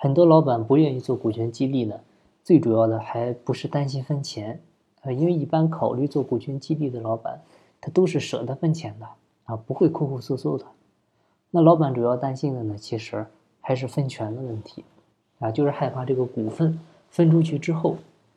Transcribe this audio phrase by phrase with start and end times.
[0.00, 1.98] 很多老板不愿意做股权激励呢，
[2.44, 4.60] 最主要的还不是担心分钱，
[5.02, 7.40] 啊，因为一般考虑做股权激励的老板，
[7.80, 9.06] 他都是舍得分钱的，
[9.46, 10.64] 啊，不会抠抠搜搜的。
[11.50, 13.26] 那老板主要担心的呢，其实
[13.60, 14.84] 还是分权的问题，
[15.40, 16.78] 啊，就是害怕这个股份
[17.10, 17.96] 分出去之后，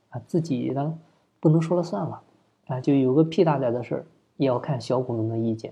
[0.09, 0.97] 啊，自己呢
[1.39, 2.21] 不能说了算了，
[2.65, 4.05] 啊，就有个屁大点的事儿
[4.37, 5.71] 也要看小股东的意见，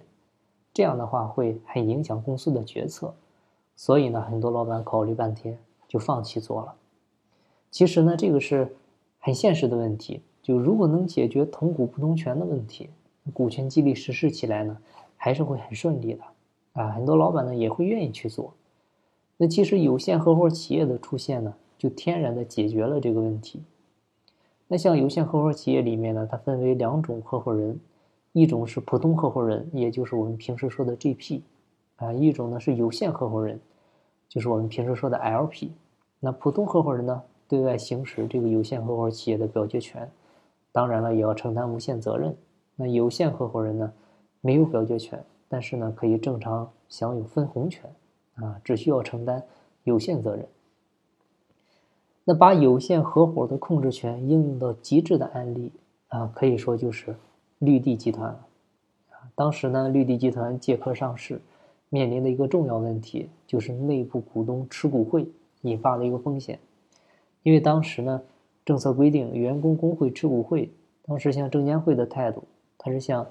[0.71, 3.11] 这样的话会很影响公司的决策，
[3.75, 5.57] 所以呢，很多老板考虑半天。
[5.89, 6.75] 就放弃做了。
[7.69, 8.73] 其实呢，这个是
[9.19, 10.21] 很现实的问题。
[10.41, 12.89] 就如果能解决同股不同权的问题，
[13.33, 14.77] 股权激励实施起来呢，
[15.17, 16.23] 还是会很顺利的
[16.73, 16.89] 啊。
[16.91, 18.53] 很多老板呢也会愿意去做。
[19.37, 23.61] 那其实有限合伙企业的出现呢，就天然的解决了这个问题。
[24.67, 27.79] 那像有限合伙企业里面呢，它分为两种合伙人，
[28.33, 31.41] 一种是普通合伙人，也就是我们平时说的 GP
[31.97, 33.59] 啊，一种呢是有限合伙人。
[34.29, 35.71] 就是我们平时说的 LP，
[36.19, 40.09] 那普通合伙人呢，对外行使这个有限合伙企业的表决权，
[40.71, 42.37] 当然了，也要承担无限责任。
[42.75, 43.91] 那有限合伙人呢，
[44.39, 47.91] 没有表决权，但是呢，可以正常享有分红权，
[48.35, 49.43] 啊，只需要承担
[49.83, 50.47] 有限责任。
[52.23, 55.71] 那把有限合伙的控制权应用到极致的案例
[56.09, 57.15] 啊，可以说就是
[57.57, 58.39] 绿地集团。
[59.33, 61.41] 当时呢，绿地集团借壳上市。
[61.89, 65.27] 面临的一个重要问题就是内部股东持股会
[65.61, 66.59] 引发的一个风险，
[67.43, 68.21] 因为当时呢，
[68.63, 70.69] 政策规定员工工会持股会，
[71.03, 72.43] 当时像证监会的态度，
[72.77, 73.25] 它是像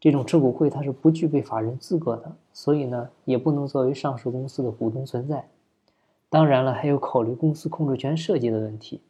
[0.00, 5.48] 这种持股会它是不具备法人资格的，所以呢，也不能作为上市公司的股东存在。
[6.30, 9.00] 当然了，还有考虑公司控制权设计的问题。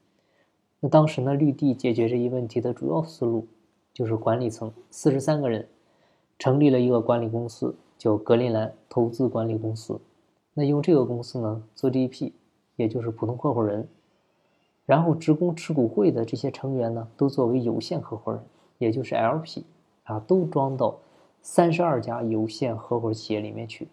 [0.81, 3.47] 那当时呢，绿地解决这一问题的主要思路
[3.93, 5.69] 就是管理层四十三个人
[6.39, 7.75] 成立了一个管理公司。
[7.99, 10.01] 叫格林兰投资管理公司，
[10.55, 12.31] 那用这个公司呢做 GP，
[12.77, 13.89] 也就是普通合伙人，
[14.87, 18.41] 然后职工持股会的这些成员呢都作为有限合伙人，
[18.79, 19.65] 也就是 LP，
[20.05, 20.97] 啊，都装到
[21.43, 23.89] 三十二家有限合伙企业里面去，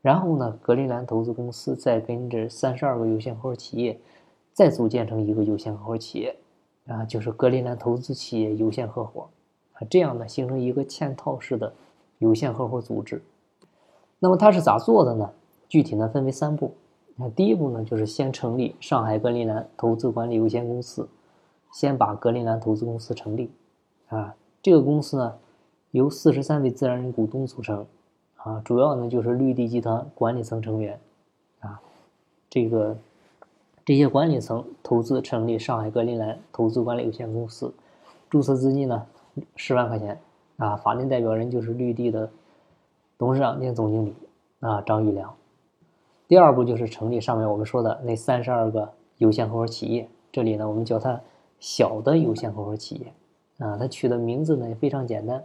[0.00, 4.00] 然后呢，格林兰投资公司再跟这三十二个有限合伙企业
[4.54, 6.34] 再组建成一个有限合伙企业，
[6.86, 9.28] 啊，就是格林兰投资企业有限合伙，
[9.74, 11.74] 啊，这样呢形成一个嵌套式的。
[12.22, 13.20] 有限合伙组织，
[14.20, 15.32] 那么它是咋做的呢？
[15.68, 16.72] 具体呢分为三步。
[17.16, 21.08] 那第一步呢，就是先成立上海格林兰投资管理有限公司，
[21.72, 23.50] 先把格林兰投资公司成立。
[24.06, 25.34] 啊，这个公司呢
[25.90, 27.84] 由四十三位自然人股东组成，
[28.36, 31.00] 啊，主要呢就是绿地集团管理层成员。
[31.58, 31.80] 啊，
[32.48, 32.96] 这个
[33.84, 37.74] 这些管理层投资成立上海格林兰投资管理有限公司，
[38.30, 39.06] 注册资金呢
[39.56, 40.20] 十万块钱。
[40.62, 42.30] 啊，法定代表人就是绿地的
[43.18, 44.14] 董事长兼总经理
[44.60, 45.34] 啊，张玉良。
[46.28, 51.20] 第二步就是成立上面我们说的那三十二个有限合伙企业，这里呢我们叫它
[51.58, 53.12] 小的有限合伙企业
[53.66, 55.42] 啊，它取的名字呢也非常简单，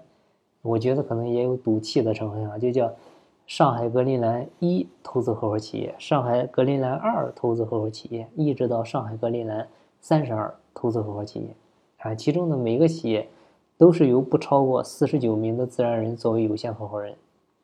[0.61, 2.94] 我觉得可能也有赌气的成分啊，就叫
[3.47, 9.67] 上海格林兰一投资合伙企业、上海格林兰二投资合伙企业，一直到上海格林兰
[9.99, 11.55] 三十二投资合伙企业
[11.97, 13.28] 啊，其中的每个企业。
[13.77, 17.15] 都是由不超过四十九名的自然人作为有限合伙人，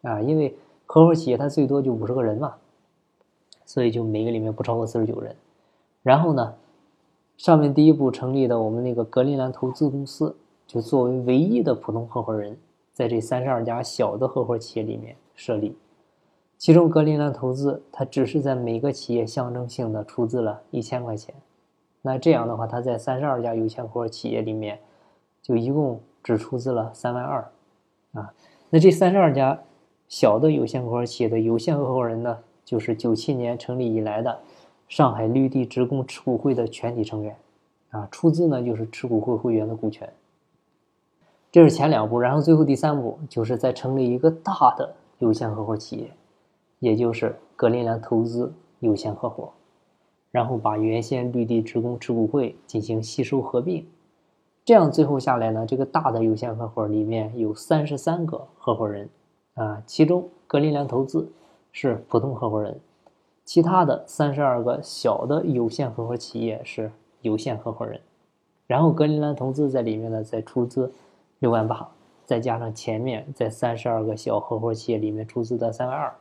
[0.04, 2.54] 啊，因为合伙企业它最多就五十个人嘛，
[3.66, 5.36] 所以就每个里面不超过四十九人。
[6.04, 6.54] 然后呢，
[7.36, 10.36] 上面第一步成立的我们那个格林兰投资公司，
[10.68, 12.56] 就作为唯一的普通合伙人，
[12.94, 15.76] 在这三十二家小的合伙企业里面设立。
[16.60, 21.34] 其中格林兰投资它只是在每个企业象征性的出资了一千块钱，
[22.04, 24.80] 那这样的话，它在三十二家有限合伙企业里面。
[25.44, 27.52] 就一共只出资了三万二，
[28.14, 28.34] 啊，
[28.70, 29.60] 那这三十二家
[30.08, 34.40] 小的有限合伙企业的有限合伙人呢，就是九七年成立以来的
[34.88, 37.36] 上海绿地职工持股会的全体成员，
[37.90, 40.12] 啊，出资呢就是持股会会员的股权。
[41.52, 46.10] 这是前两步，然后最后第三步就是再成立一个大的有限合伙企业，
[46.80, 49.52] 也就是格林兰投资有限合伙，
[50.32, 53.86] 然后把原先绿地职工持股会进行吸收合并。
[54.66, 59.10] 这样最后下来呢，这个大的有限合伙里面有三十三个合伙人，
[59.56, 61.30] 啊，其中格林兰投资
[61.74, 62.80] 是普通合伙人，
[63.44, 66.90] 其他的三十二个小的有限合伙企业是
[67.20, 68.00] 有限合伙人，
[68.66, 70.94] 然后格林兰投资在里面呢再出资
[71.40, 71.90] 六万八，
[72.24, 76.16] 再加上前面在三十二个小合伙企业里面出资的三万二，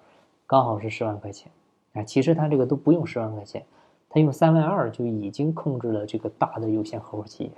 [0.49, 1.53] 刚好是十万块钱，
[1.93, 3.65] 啊，其实他这个都不用十万块钱，
[4.09, 7.53] 他用三万二就已经控制了这个大的有限合伙企业。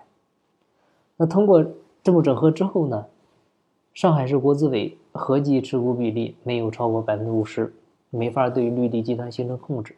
[1.17, 1.65] 那通过
[2.03, 3.07] 这么整合之后呢，
[3.93, 7.73] 上海市国资委合计持股比例没有超过百分之五十，
[8.11, 9.95] 没法对绿地集团形成控制，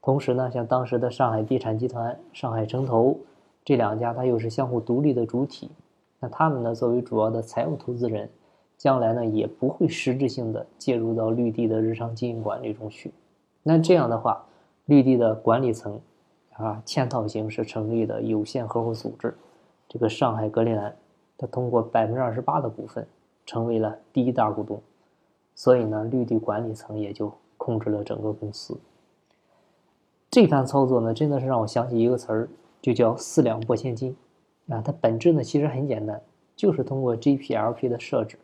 [0.00, 3.18] 同时呢，像当时的上海地产集团、上海城投
[3.64, 5.70] 这两家，它又是相互独立的主体。
[6.20, 8.30] 那他们呢，作为主要的财务投资人，
[8.78, 13.12] 将来呢也不会实质性的介入到绿地的日常经营管理中去。
[13.62, 14.42] 那这样的话，
[14.86, 16.00] 绿地的管理层
[16.54, 19.34] 啊，嵌套形式成立的有限合伙组织，
[19.94, 20.92] 这个上海格林兰，
[21.38, 23.06] 它通过百分之二十八的股份
[23.46, 24.82] 成为了第一大股东，
[25.54, 28.76] 所以呢，绿地管理层也就控制了整个公司。
[30.28, 32.48] 这番操作呢，真的是让我想起一个词儿，
[32.82, 34.16] 就叫“四两拨千斤”。
[34.68, 36.20] 啊，它本质呢其实很简单，
[36.56, 38.36] 就是通过 GPLP 的设置，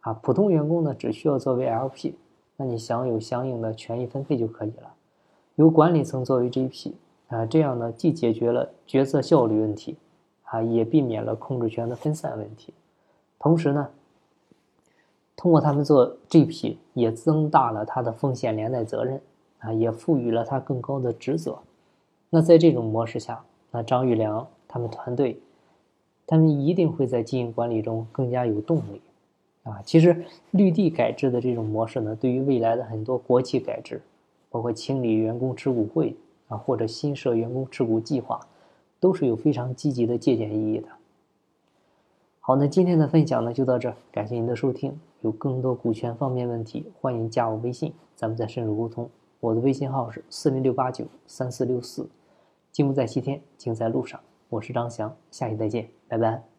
[0.00, 2.14] 啊，普通员工呢只需要作为 LP，
[2.56, 4.92] 那你享有相应的权益分配就可以了。
[5.54, 6.94] 由管理层作为 GP，
[7.28, 9.96] 啊，这样呢既解决了决策效率问题，
[10.50, 12.72] 啊，也避免了控制权的分散问题。
[13.38, 13.88] 同时呢，
[15.34, 19.20] 通过他们做 GP，也增大了他的风险连带责任。
[19.62, 21.58] 啊，也赋予了他更高的职责。
[22.30, 25.38] 那在这种模式下，那张玉良他们团队，
[26.26, 29.02] 他们一定会在经营管理中更加有动力。
[29.64, 34.00] 啊，其实绿地改制的这种模式呢，对于未来的很多国企改制，
[34.48, 36.16] 包括清理员工持股会
[36.48, 38.40] 啊，或者新设员工持股计划，
[39.00, 40.88] 都是有非常积极的借鉴意义的。
[42.38, 45.00] 好，那今天的分享呢就到这，感谢您的收听。
[45.22, 49.08] 有更多股权方面问题，欢迎加我微信，咱们再深入沟通。
[49.40, 52.08] 我的微信号是四零六八九三四六四，
[52.72, 54.20] 进不在西天，金在路上。
[54.48, 56.49] 我是张翔，下期再见，拜拜。